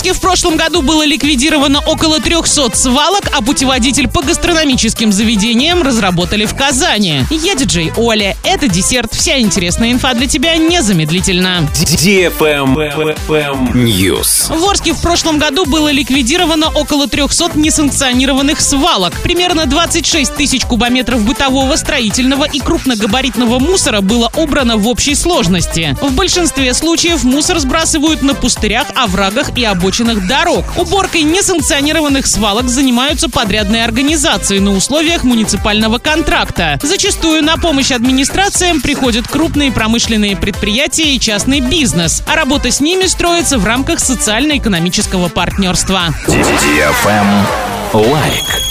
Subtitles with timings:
[0.00, 6.46] Орске в прошлом году было ликвидировано около 300 свалок, а путеводитель по гастрономическим заведениям разработали
[6.46, 7.26] в Казани.
[7.28, 8.34] Я диджей Оля.
[8.42, 9.12] Это десерт.
[9.12, 11.68] Вся интересная инфа для тебя незамедлительно.
[13.74, 14.56] News.
[14.56, 19.12] В Орске в прошлом году было ликвидировано около 300 несанкционированных свалок.
[19.22, 25.94] Примерно 26 тысяч кубометров бытового, строительного и крупногабаритного мусора было убрано в общей сложности.
[26.00, 29.89] В большинстве случаев мусор сбрасывают на пустырях, оврагах и обочинах
[30.26, 30.64] дорог.
[30.76, 36.78] Уборкой несанкционированных свалок занимаются подрядные организации на условиях муниципального контракта.
[36.82, 43.06] Зачастую на помощь администрациям приходят крупные промышленные предприятия и частный бизнес, а работа с ними
[43.06, 46.14] строится в рамках социально-экономического партнерства.
[47.92, 48.69] Лайк.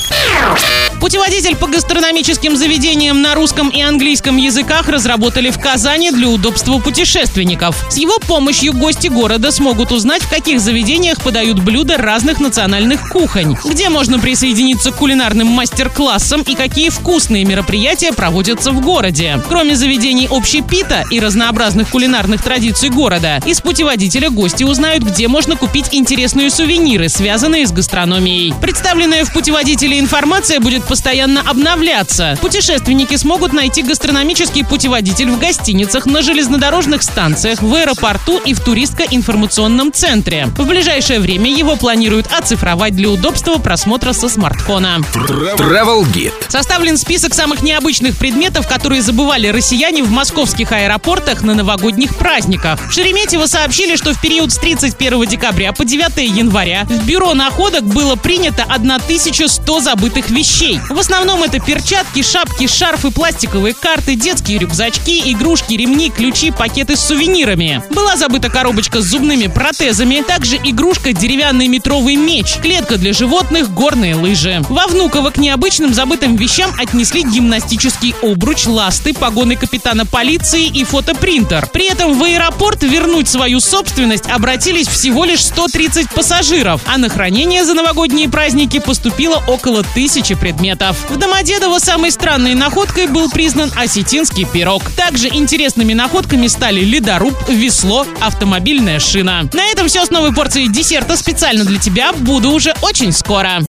[1.00, 7.86] Путеводитель по гастрономическим заведениям на русском и английском языках разработали в Казани для удобства путешественников.
[7.90, 13.56] С его помощью гости города смогут узнать, в каких заведениях подают блюда разных национальных кухонь,
[13.64, 19.42] где можно присоединиться к кулинарным мастер-классам и какие вкусные мероприятия проводятся в городе.
[19.48, 25.88] Кроме заведений общепита и разнообразных кулинарных традиций города, из путеводителя гости узнают, где можно купить
[25.94, 28.54] интересные сувениры, связанные с гастрономией.
[28.62, 32.36] Представленная в путеводителе информация будет постоянно обновляться.
[32.42, 39.94] Путешественники смогут найти гастрономический путеводитель в гостиницах, на железнодорожных станциях, в аэропорту и в туристско-информационном
[39.94, 40.48] центре.
[40.58, 44.98] В ближайшее время его планируют оцифровать для удобства просмотра со смартфона.
[45.14, 46.34] Travel Guide.
[46.48, 52.80] Составлен список самых необычных предметов, которые забывали россияне в московских аэропортах на новогодних праздниках.
[52.90, 57.84] В Шереметьево сообщили, что в период с 31 декабря по 9 января в бюро находок
[57.84, 60.79] было принято 1100 забытых вещей.
[60.90, 67.06] В основном это перчатки, шапки, шарфы, пластиковые карты, детские рюкзачки, игрушки, ремни, ключи, пакеты с
[67.06, 67.84] сувенирами.
[67.92, 74.16] Была забыта коробочка с зубными протезами, также игрушка деревянный метровый меч, клетка для животных, горные
[74.16, 74.62] лыжи.
[74.70, 81.68] Во Внуково к необычным забытым вещам отнесли гимнастический обруч, ласты, погоны капитана полиции и фотопринтер.
[81.68, 87.64] При этом в аэропорт вернуть свою собственность обратились всего лишь 130 пассажиров, а на хранение
[87.64, 90.36] за новогодние праздники поступило около тысячи
[90.70, 90.98] предметов.
[91.10, 94.84] В Домодедово самой странной находкой был признан осетинский пирог.
[94.96, 99.50] Также интересными находками стали ледоруб, весло, автомобильная шина.
[99.54, 102.14] На этом все с новой порцией десерта специально для тебя.
[102.14, 103.50] Буду уже очень скоро.